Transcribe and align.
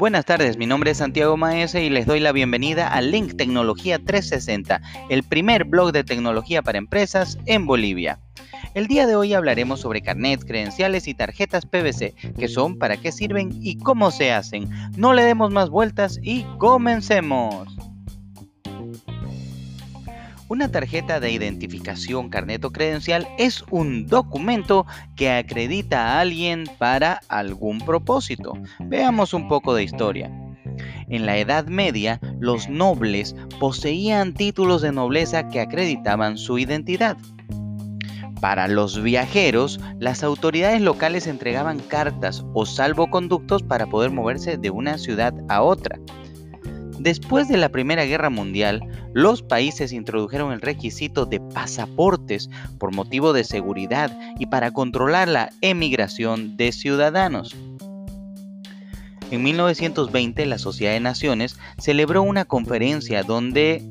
Buenas 0.00 0.24
tardes, 0.24 0.56
mi 0.56 0.64
nombre 0.64 0.92
es 0.92 0.96
Santiago 0.96 1.36
Maese 1.36 1.84
y 1.84 1.90
les 1.90 2.06
doy 2.06 2.20
la 2.20 2.32
bienvenida 2.32 2.88
a 2.88 3.02
Link 3.02 3.36
Tecnología 3.36 3.98
360, 3.98 4.80
el 5.10 5.22
primer 5.24 5.66
blog 5.66 5.92
de 5.92 6.04
tecnología 6.04 6.62
para 6.62 6.78
empresas 6.78 7.36
en 7.44 7.66
Bolivia. 7.66 8.18
El 8.72 8.86
día 8.86 9.06
de 9.06 9.14
hoy 9.14 9.34
hablaremos 9.34 9.80
sobre 9.80 10.00
carnet, 10.00 10.42
credenciales 10.46 11.06
y 11.06 11.12
tarjetas 11.12 11.66
PVC, 11.66 12.14
qué 12.38 12.48
son, 12.48 12.78
para 12.78 12.96
qué 12.96 13.12
sirven 13.12 13.50
y 13.60 13.76
cómo 13.76 14.10
se 14.10 14.32
hacen. 14.32 14.70
No 14.96 15.12
le 15.12 15.22
demos 15.22 15.52
más 15.52 15.68
vueltas 15.68 16.18
y 16.22 16.44
comencemos. 16.56 17.68
Una 20.50 20.68
tarjeta 20.68 21.20
de 21.20 21.30
identificación, 21.30 22.28
carnet 22.28 22.64
o 22.64 22.72
credencial 22.72 23.28
es 23.38 23.62
un 23.70 24.08
documento 24.08 24.84
que 25.14 25.30
acredita 25.30 26.08
a 26.08 26.20
alguien 26.20 26.64
para 26.76 27.20
algún 27.28 27.78
propósito. 27.78 28.54
Veamos 28.80 29.32
un 29.32 29.46
poco 29.46 29.74
de 29.74 29.84
historia. 29.84 30.28
En 31.08 31.24
la 31.24 31.38
Edad 31.38 31.66
Media, 31.66 32.18
los 32.40 32.68
nobles 32.68 33.36
poseían 33.60 34.34
títulos 34.34 34.82
de 34.82 34.90
nobleza 34.90 35.48
que 35.48 35.60
acreditaban 35.60 36.36
su 36.36 36.58
identidad. 36.58 37.16
Para 38.40 38.66
los 38.66 39.00
viajeros, 39.00 39.78
las 40.00 40.24
autoridades 40.24 40.80
locales 40.80 41.28
entregaban 41.28 41.78
cartas 41.78 42.44
o 42.54 42.66
salvoconductos 42.66 43.62
para 43.62 43.86
poder 43.86 44.10
moverse 44.10 44.56
de 44.56 44.70
una 44.70 44.98
ciudad 44.98 45.32
a 45.48 45.62
otra. 45.62 46.00
Después 47.00 47.48
de 47.48 47.56
la 47.56 47.70
Primera 47.70 48.04
Guerra 48.04 48.28
Mundial, 48.28 48.82
los 49.14 49.42
países 49.42 49.90
introdujeron 49.90 50.52
el 50.52 50.60
requisito 50.60 51.24
de 51.24 51.40
pasaportes 51.40 52.50
por 52.78 52.94
motivo 52.94 53.32
de 53.32 53.42
seguridad 53.42 54.14
y 54.38 54.44
para 54.44 54.70
controlar 54.70 55.26
la 55.26 55.48
emigración 55.62 56.58
de 56.58 56.72
ciudadanos. 56.72 57.56
En 59.30 59.42
1920 59.42 60.44
la 60.44 60.58
Sociedad 60.58 60.92
de 60.92 61.00
Naciones 61.00 61.56
celebró 61.78 62.22
una 62.22 62.44
conferencia 62.44 63.22
donde 63.22 63.82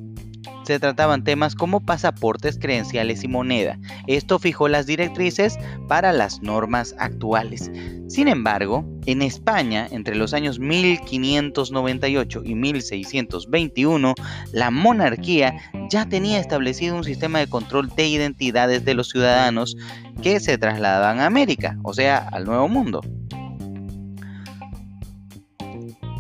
se 0.70 0.80
trataban 0.80 1.24
temas 1.24 1.56
como 1.56 1.80
pasaportes, 1.80 2.60
credenciales 2.60 3.24
y 3.24 3.28
moneda. 3.28 3.80
Esto 4.06 4.38
fijó 4.38 4.68
las 4.68 4.86
directrices 4.86 5.58
para 5.88 6.14
las 6.14 6.44
normas 6.44 6.94
actuales. 7.00 7.72
Sin 8.08 8.28
embargo, 8.28 8.86
en 9.08 9.24
España, 9.24 9.88
entre 9.90 10.16
los 10.16 10.32
años 10.36 10.60
1598 10.60 12.44
y 12.46 12.54
1621, 12.54 14.14
la 14.52 14.70
monarquía 14.70 15.60
ya 15.90 16.08
tenía 16.08 16.40
establecido 16.40 16.96
un 16.96 17.04
sistema 17.04 17.40
de 17.40 17.48
control 17.48 17.90
de 17.90 18.08
identidades 18.08 18.86
de 18.86 18.94
los 18.94 19.10
ciudadanos 19.10 19.76
que 20.22 20.40
se 20.40 20.60
trasladaban 20.60 21.20
a 21.20 21.26
América, 21.26 21.80
o 21.82 21.96
sea, 21.96 22.20
al 22.32 22.46
Nuevo 22.46 22.68
Mundo. 22.68 23.02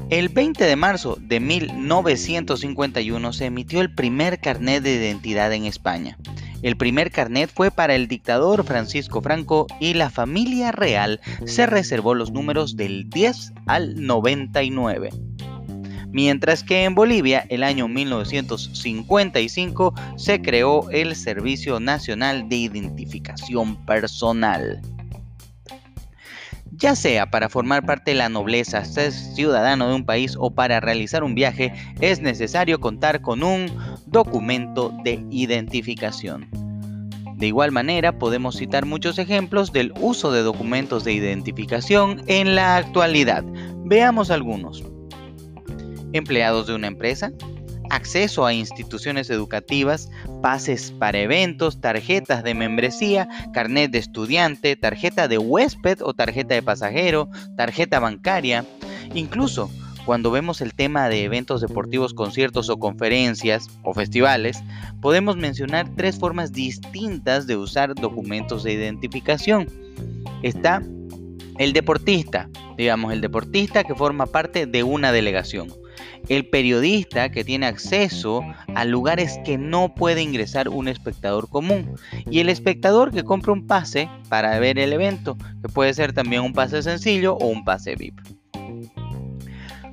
El 0.09 0.29
20 0.29 0.63
de 0.63 0.75
marzo 0.75 1.19
de 1.21 1.39
1951 1.39 3.31
se 3.31 3.45
emitió 3.45 3.79
el 3.79 3.93
primer 3.93 4.39
carnet 4.39 4.81
de 4.81 4.95
identidad 4.95 5.53
en 5.53 5.65
España. 5.65 6.17
El 6.63 6.77
primer 6.77 7.11
carnet 7.11 7.51
fue 7.53 7.69
para 7.69 7.93
el 7.93 8.07
dictador 8.07 8.63
Francisco 8.63 9.21
Franco 9.21 9.67
y 9.79 9.93
la 9.93 10.09
familia 10.09 10.71
real 10.71 11.21
se 11.45 11.67
reservó 11.67 12.15
los 12.15 12.31
números 12.31 12.75
del 12.75 13.07
10 13.11 13.53
al 13.67 14.03
99. 14.03 15.11
Mientras 16.11 16.63
que 16.63 16.85
en 16.85 16.95
Bolivia, 16.95 17.45
el 17.49 17.61
año 17.61 17.87
1955, 17.87 19.93
se 20.17 20.41
creó 20.41 20.89
el 20.89 21.15
Servicio 21.15 21.79
Nacional 21.79 22.49
de 22.49 22.55
Identificación 22.55 23.75
Personal 23.85 24.81
ya 26.79 26.95
sea 26.95 27.29
para 27.29 27.49
formar 27.49 27.85
parte 27.85 28.11
de 28.11 28.17
la 28.17 28.29
nobleza, 28.29 28.85
ser 28.85 29.11
ciudadano 29.11 29.89
de 29.89 29.95
un 29.95 30.05
país 30.05 30.35
o 30.39 30.51
para 30.51 30.79
realizar 30.79 31.23
un 31.23 31.35
viaje, 31.35 31.73
es 31.99 32.21
necesario 32.21 32.79
contar 32.79 33.21
con 33.21 33.43
un 33.43 33.69
documento 34.05 34.93
de 35.03 35.23
identificación. 35.29 36.49
De 37.35 37.47
igual 37.47 37.71
manera, 37.71 38.17
podemos 38.17 38.57
citar 38.57 38.85
muchos 38.85 39.17
ejemplos 39.17 39.71
del 39.71 39.93
uso 39.99 40.31
de 40.31 40.41
documentos 40.41 41.03
de 41.03 41.13
identificación 41.13 42.21
en 42.27 42.55
la 42.55 42.77
actualidad. 42.77 43.43
Veamos 43.85 44.31
algunos. 44.31 44.83
Empleados 46.11 46.67
de 46.67 46.75
una 46.75 46.87
empresa, 46.87 47.31
acceso 47.89 48.45
a 48.45 48.53
instituciones 48.53 49.29
educativas, 49.29 50.09
pases 50.41 50.91
para 50.91 51.19
eventos, 51.19 51.81
tarjetas 51.81 52.43
de 52.43 52.53
membresía, 52.53 53.27
carnet 53.53 53.91
de 53.91 53.99
estudiante, 53.99 54.75
tarjeta 54.75 55.27
de 55.27 55.37
huésped 55.37 56.01
o 56.01 56.13
tarjeta 56.13 56.53
de 56.53 56.63
pasajero, 56.63 57.29
tarjeta 57.55 57.99
bancaria, 57.99 58.65
incluso 59.13 59.69
cuando 60.05 60.31
vemos 60.31 60.61
el 60.61 60.73
tema 60.73 61.07
de 61.07 61.23
eventos 61.23 61.61
deportivos, 61.61 62.13
conciertos 62.13 62.69
o 62.69 62.79
conferencias 62.79 63.67
o 63.83 63.93
festivales, 63.93 64.63
podemos 65.01 65.37
mencionar 65.37 65.87
tres 65.95 66.17
formas 66.17 66.51
distintas 66.51 67.45
de 67.45 67.57
usar 67.57 67.93
documentos 67.93 68.63
de 68.63 68.73
identificación. 68.73 69.67
Está 70.41 70.81
el 71.59 71.73
deportista, 71.73 72.49
digamos, 72.77 73.13
el 73.13 73.21
deportista 73.21 73.83
que 73.83 73.93
forma 73.93 74.25
parte 74.25 74.65
de 74.65 74.81
una 74.81 75.11
delegación 75.11 75.69
el 76.27 76.47
periodista 76.47 77.29
que 77.29 77.43
tiene 77.43 77.65
acceso 77.65 78.43
a 78.75 78.85
lugares 78.85 79.39
que 79.45 79.57
no 79.57 79.95
puede 79.95 80.21
ingresar 80.21 80.69
un 80.69 80.87
espectador 80.87 81.49
común 81.49 81.95
y 82.29 82.39
el 82.39 82.49
espectador 82.49 83.11
que 83.11 83.23
compra 83.23 83.53
un 83.53 83.67
pase 83.67 84.09
para 84.27 84.59
ver 84.59 84.77
el 84.77 84.93
evento, 84.93 85.37
que 85.61 85.69
puede 85.69 85.93
ser 85.93 86.13
también 86.13 86.41
un 86.41 86.53
pase 86.53 86.83
sencillo 86.83 87.35
o 87.35 87.47
un 87.47 87.63
pase 87.63 87.95
VIP. 87.95 88.19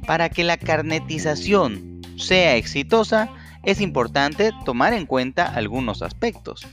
Para 0.06 0.28
que 0.28 0.44
la 0.44 0.56
carnetización 0.56 2.00
sea 2.16 2.56
exitosa, 2.56 3.28
es 3.64 3.80
importante 3.80 4.52
tomar 4.64 4.92
en 4.92 5.06
cuenta 5.06 5.46
algunos 5.46 6.02
aspectos. 6.02 6.66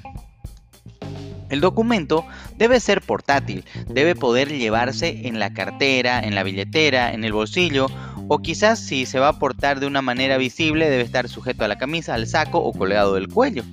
El 1.49 1.61
documento 1.61 2.25
debe 2.57 2.79
ser 2.79 3.01
portátil, 3.01 3.63
debe 3.87 4.15
poder 4.15 4.49
llevarse 4.49 5.27
en 5.27 5.39
la 5.39 5.53
cartera, 5.53 6.19
en 6.19 6.33
la 6.33 6.43
billetera, 6.43 7.13
en 7.13 7.23
el 7.23 7.33
bolsillo 7.33 7.87
o 8.27 8.39
quizás 8.39 8.79
si 8.79 9.05
se 9.05 9.19
va 9.19 9.29
a 9.29 9.39
portar 9.39 9.79
de 9.79 9.87
una 9.87 10.01
manera 10.01 10.37
visible 10.37 10.89
debe 10.89 11.03
estar 11.03 11.27
sujeto 11.27 11.63
a 11.63 11.67
la 11.67 11.77
camisa, 11.77 12.13
al 12.13 12.27
saco 12.27 12.59
o 12.59 12.73
colgado 12.73 13.15
del 13.15 13.27
cuello. 13.27 13.63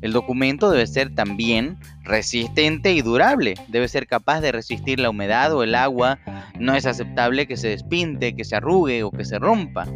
El 0.00 0.12
documento 0.12 0.70
debe 0.70 0.86
ser 0.88 1.14
también 1.14 1.78
resistente 2.02 2.92
y 2.92 3.02
durable, 3.02 3.54
debe 3.68 3.86
ser 3.86 4.08
capaz 4.08 4.40
de 4.40 4.50
resistir 4.50 4.98
la 4.98 5.10
humedad 5.10 5.54
o 5.54 5.62
el 5.62 5.76
agua, 5.76 6.18
no 6.58 6.74
es 6.74 6.86
aceptable 6.86 7.46
que 7.46 7.56
se 7.56 7.68
despinte, 7.68 8.34
que 8.34 8.44
se 8.44 8.56
arrugue 8.56 9.04
o 9.04 9.12
que 9.12 9.24
se 9.24 9.38
rompa. 9.38 9.86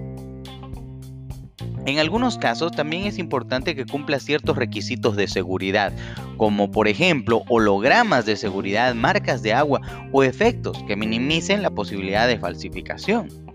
En 1.86 1.98
algunos 2.00 2.36
casos 2.36 2.72
también 2.72 3.04
es 3.04 3.18
importante 3.18 3.76
que 3.76 3.86
cumpla 3.86 4.18
ciertos 4.18 4.56
requisitos 4.56 5.16
de 5.16 5.28
seguridad, 5.28 5.92
como 6.36 6.70
por 6.70 6.88
ejemplo 6.88 7.42
hologramas 7.48 8.26
de 8.26 8.36
seguridad, 8.36 8.94
marcas 8.94 9.42
de 9.42 9.54
agua 9.54 9.80
o 10.12 10.24
efectos 10.24 10.82
que 10.86 10.96
minimicen 10.96 11.62
la 11.62 11.70
posibilidad 11.70 12.26
de 12.26 12.38
falsificación. 12.38 13.45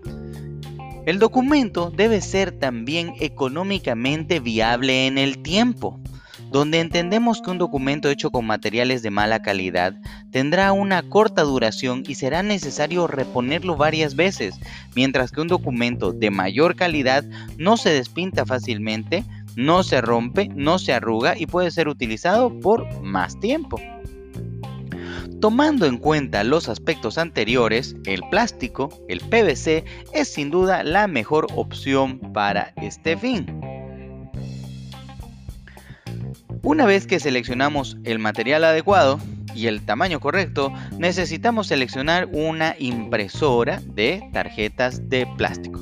El 1.04 1.18
documento 1.18 1.90
debe 1.90 2.20
ser 2.20 2.52
también 2.52 3.14
económicamente 3.18 4.38
viable 4.38 5.08
en 5.08 5.18
el 5.18 5.42
tiempo, 5.42 5.98
donde 6.52 6.78
entendemos 6.78 7.42
que 7.42 7.50
un 7.50 7.58
documento 7.58 8.08
hecho 8.08 8.30
con 8.30 8.46
materiales 8.46 9.02
de 9.02 9.10
mala 9.10 9.42
calidad 9.42 9.94
tendrá 10.30 10.70
una 10.70 11.02
corta 11.02 11.42
duración 11.42 12.04
y 12.06 12.14
será 12.14 12.44
necesario 12.44 13.08
reponerlo 13.08 13.76
varias 13.76 14.14
veces, 14.14 14.54
mientras 14.94 15.32
que 15.32 15.40
un 15.40 15.48
documento 15.48 16.12
de 16.12 16.30
mayor 16.30 16.76
calidad 16.76 17.24
no 17.58 17.76
se 17.76 17.90
despinta 17.90 18.46
fácilmente, 18.46 19.24
no 19.56 19.82
se 19.82 20.00
rompe, 20.02 20.50
no 20.54 20.78
se 20.78 20.92
arruga 20.92 21.34
y 21.36 21.46
puede 21.46 21.72
ser 21.72 21.88
utilizado 21.88 22.60
por 22.60 23.02
más 23.02 23.40
tiempo. 23.40 23.80
Tomando 25.42 25.86
en 25.86 25.98
cuenta 25.98 26.44
los 26.44 26.68
aspectos 26.68 27.18
anteriores, 27.18 27.96
el 28.06 28.22
plástico, 28.30 28.90
el 29.08 29.18
PVC, 29.18 29.84
es 30.12 30.32
sin 30.32 30.52
duda 30.52 30.84
la 30.84 31.08
mejor 31.08 31.48
opción 31.56 32.20
para 32.32 32.72
este 32.76 33.16
fin. 33.16 33.60
Una 36.62 36.86
vez 36.86 37.08
que 37.08 37.18
seleccionamos 37.18 37.96
el 38.04 38.20
material 38.20 38.62
adecuado 38.62 39.18
y 39.52 39.66
el 39.66 39.84
tamaño 39.84 40.20
correcto, 40.20 40.72
necesitamos 40.98 41.66
seleccionar 41.66 42.28
una 42.30 42.76
impresora 42.78 43.82
de 43.84 44.22
tarjetas 44.32 45.08
de 45.08 45.26
plástico. 45.36 45.80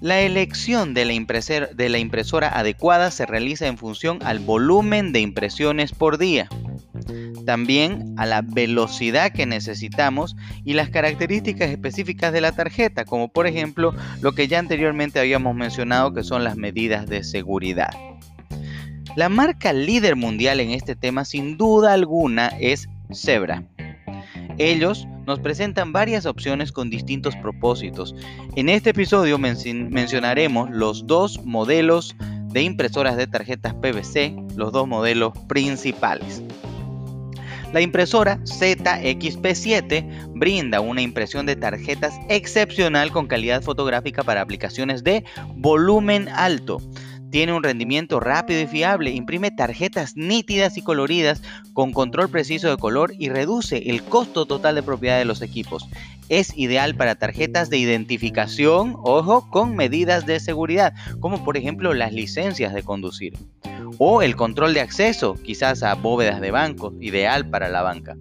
La 0.00 0.20
elección 0.20 0.94
de 0.94 1.04
la, 1.06 1.66
de 1.74 1.88
la 1.88 1.98
impresora 1.98 2.56
adecuada 2.56 3.10
se 3.10 3.26
realiza 3.26 3.66
en 3.66 3.78
función 3.78 4.20
al 4.22 4.38
volumen 4.38 5.12
de 5.12 5.18
impresiones 5.18 5.90
por 5.90 6.18
día 6.18 6.48
también 7.48 8.12
a 8.18 8.26
la 8.26 8.42
velocidad 8.42 9.32
que 9.32 9.46
necesitamos 9.46 10.36
y 10.66 10.74
las 10.74 10.90
características 10.90 11.70
específicas 11.70 12.30
de 12.30 12.42
la 12.42 12.52
tarjeta, 12.52 13.06
como 13.06 13.28
por 13.28 13.46
ejemplo 13.46 13.94
lo 14.20 14.32
que 14.32 14.48
ya 14.48 14.58
anteriormente 14.58 15.18
habíamos 15.18 15.54
mencionado 15.54 16.12
que 16.12 16.24
son 16.24 16.44
las 16.44 16.58
medidas 16.58 17.06
de 17.06 17.24
seguridad. 17.24 17.88
La 19.16 19.30
marca 19.30 19.72
líder 19.72 20.14
mundial 20.14 20.60
en 20.60 20.72
este 20.72 20.94
tema 20.94 21.24
sin 21.24 21.56
duda 21.56 21.94
alguna 21.94 22.48
es 22.60 22.86
Zebra. 23.14 23.64
Ellos 24.58 25.08
nos 25.26 25.40
presentan 25.40 25.90
varias 25.90 26.26
opciones 26.26 26.70
con 26.70 26.90
distintos 26.90 27.34
propósitos. 27.36 28.14
En 28.56 28.68
este 28.68 28.90
episodio 28.90 29.38
mencionaremos 29.38 30.68
los 30.68 31.06
dos 31.06 31.42
modelos 31.46 32.14
de 32.20 32.60
impresoras 32.60 33.16
de 33.16 33.26
tarjetas 33.26 33.72
PVC, 33.72 34.36
los 34.54 34.70
dos 34.70 34.86
modelos 34.86 35.32
principales. 35.48 36.42
La 37.72 37.82
impresora 37.82 38.38
ZXP7 38.44 40.32
brinda 40.34 40.80
una 40.80 41.02
impresión 41.02 41.44
de 41.44 41.54
tarjetas 41.54 42.18
excepcional 42.30 43.12
con 43.12 43.26
calidad 43.26 43.62
fotográfica 43.62 44.22
para 44.22 44.40
aplicaciones 44.40 45.04
de 45.04 45.24
volumen 45.54 46.28
alto. 46.30 46.80
Tiene 47.30 47.52
un 47.52 47.62
rendimiento 47.62 48.20
rápido 48.20 48.62
y 48.62 48.66
fiable, 48.66 49.10
imprime 49.10 49.50
tarjetas 49.50 50.16
nítidas 50.16 50.78
y 50.78 50.82
coloridas 50.82 51.42
con 51.74 51.92
control 51.92 52.30
preciso 52.30 52.70
de 52.70 52.78
color 52.78 53.12
y 53.18 53.28
reduce 53.28 53.90
el 53.90 54.02
costo 54.02 54.46
total 54.46 54.74
de 54.76 54.82
propiedad 54.82 55.18
de 55.18 55.26
los 55.26 55.42
equipos. 55.42 55.86
Es 56.30 56.56
ideal 56.56 56.94
para 56.94 57.16
tarjetas 57.16 57.68
de 57.68 57.76
identificación, 57.76 58.96
ojo, 59.02 59.46
con 59.50 59.76
medidas 59.76 60.24
de 60.24 60.40
seguridad, 60.40 60.94
como 61.20 61.44
por 61.44 61.58
ejemplo 61.58 61.92
las 61.92 62.14
licencias 62.14 62.72
de 62.72 62.82
conducir. 62.82 63.34
O 63.98 64.22
el 64.22 64.36
control 64.36 64.74
de 64.74 64.80
acceso, 64.80 65.34
quizás 65.42 65.82
a 65.82 65.94
bóvedas 65.94 66.40
de 66.40 66.50
bancos, 66.50 66.94
ideal 67.00 67.48
para 67.48 67.68
la 67.68 67.82
banca. 67.82 68.16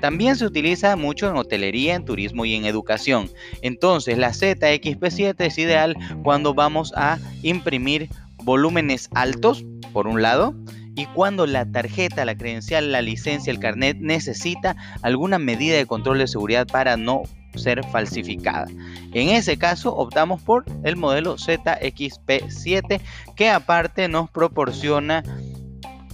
También 0.00 0.36
se 0.36 0.46
utiliza 0.46 0.96
mucho 0.96 1.28
en 1.28 1.36
hotelería, 1.36 1.94
en 1.94 2.04
turismo 2.04 2.44
y 2.44 2.54
en 2.54 2.64
educación. 2.64 3.30
Entonces 3.62 4.18
la 4.18 4.30
ZXP7 4.30 5.34
es 5.38 5.58
ideal 5.58 5.96
cuando 6.22 6.54
vamos 6.54 6.92
a 6.96 7.18
imprimir 7.42 8.08
volúmenes 8.42 9.08
altos, 9.14 9.64
por 9.92 10.06
un 10.06 10.22
lado, 10.22 10.54
y 10.96 11.06
cuando 11.06 11.46
la 11.46 11.70
tarjeta, 11.70 12.24
la 12.24 12.36
credencial, 12.36 12.92
la 12.92 13.02
licencia, 13.02 13.50
el 13.50 13.58
carnet 13.58 13.98
necesita 14.00 14.76
alguna 15.02 15.38
medida 15.38 15.76
de 15.76 15.86
control 15.86 16.18
de 16.18 16.28
seguridad 16.28 16.66
para 16.66 16.96
no 16.96 17.22
ser 17.54 17.84
falsificada. 17.86 18.66
En 19.12 19.30
ese 19.30 19.56
caso 19.56 19.94
optamos 19.94 20.42
por 20.42 20.64
el 20.84 20.96
modelo 20.96 21.36
ZXP7 21.36 23.00
que 23.36 23.50
aparte 23.50 24.08
nos 24.08 24.30
proporciona 24.30 25.22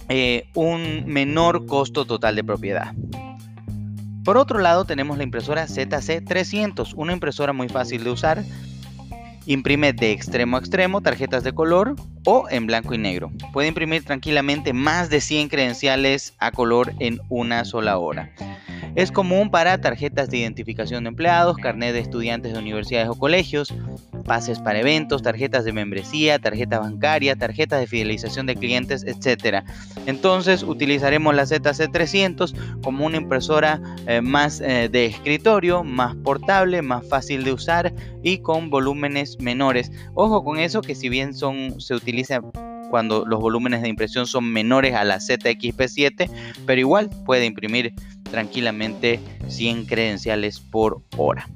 eh, 0.09 0.49
un 0.53 1.05
menor 1.05 1.65
costo 1.65 2.05
total 2.05 2.35
de 2.35 2.43
propiedad. 2.43 2.93
Por 4.23 4.37
otro 4.37 4.59
lado 4.59 4.85
tenemos 4.85 5.17
la 5.17 5.23
impresora 5.23 5.67
ZC300, 5.67 6.93
una 6.95 7.13
impresora 7.13 7.53
muy 7.53 7.69
fácil 7.69 8.03
de 8.03 8.09
usar, 8.09 8.43
Imprime 9.47 9.93
de 9.93 10.11
extremo 10.11 10.57
a 10.57 10.59
extremo 10.59 10.99
tarjetas 10.99 11.41
de 11.41 11.53
color 11.53 11.95
o 12.25 12.49
en 12.49 12.67
blanco 12.67 12.93
y 12.93 12.97
negro. 12.97 13.31
Puede 13.53 13.69
imprimir 13.69 14.03
tranquilamente 14.03 14.73
más 14.73 15.09
de 15.09 15.21
100 15.21 15.47
credenciales 15.47 16.33
a 16.37 16.51
color 16.51 16.93
en 16.99 17.21
una 17.29 17.63
sola 17.63 17.97
hora. 17.97 18.29
Es 18.97 19.11
común 19.11 19.51
para 19.51 19.79
tarjetas 19.79 20.27
de 20.31 20.37
identificación 20.37 21.03
de 21.03 21.09
empleados, 21.09 21.57
carnet 21.57 21.93
de 21.93 21.99
estudiantes 21.99 22.53
de 22.53 22.57
universidades 22.57 23.07
o 23.09 23.13
colegios, 23.13 23.71
pases 24.25 24.57
para 24.57 24.79
eventos, 24.79 25.21
tarjetas 25.21 25.65
de 25.65 25.71
membresía, 25.71 26.39
tarjeta 26.39 26.79
bancaria, 26.79 27.35
tarjetas 27.35 27.79
de 27.79 27.85
fidelización 27.85 28.47
de 28.47 28.55
clientes, 28.55 29.05
etc. 29.05 29.63
Entonces 30.07 30.63
utilizaremos 30.63 31.35
la 31.35 31.43
ZC300 31.43 32.81
como 32.81 33.05
una 33.05 33.17
impresora 33.17 33.79
eh, 34.07 34.21
más 34.21 34.61
eh, 34.61 34.89
de 34.91 35.05
escritorio, 35.05 35.83
más 35.83 36.15
portable, 36.15 36.81
más 36.81 37.07
fácil 37.07 37.43
de 37.43 37.53
usar 37.53 37.93
y 38.23 38.39
con 38.39 38.71
volúmenes 38.71 39.39
menores. 39.39 39.91
Ojo 40.15 40.43
con 40.43 40.57
eso 40.57 40.81
que 40.81 40.95
si 40.95 41.07
bien 41.07 41.35
son 41.35 41.79
se 41.79 41.93
utiliza 41.93 42.41
cuando 42.89 43.25
los 43.25 43.39
volúmenes 43.39 43.81
de 43.81 43.89
impresión 43.89 44.25
son 44.27 44.51
menores 44.51 44.95
a 44.95 45.03
la 45.03 45.17
ZXP7, 45.17 46.29
pero 46.65 46.79
igual 46.79 47.09
puede 47.25 47.45
imprimir 47.45 47.93
tranquilamente 48.27 49.19
100 49.47 49.85
credenciales 49.85 50.59
por 50.59 51.01
hora. 51.17 51.47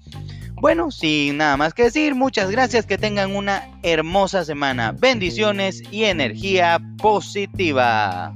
Bueno, 0.62 0.92
sin 0.92 1.38
nada 1.38 1.56
más 1.56 1.74
que 1.74 1.83
decir, 1.83 2.16
muchas 2.16 2.51
gracias, 2.51 2.86
que 2.86 2.98
tengan 2.98 3.33
una 3.36 3.63
hermosa 3.81 4.44
semana. 4.44 4.92
Bendiciones 4.92 5.81
y 5.89 6.04
energía 6.04 6.80
positiva. 6.98 8.36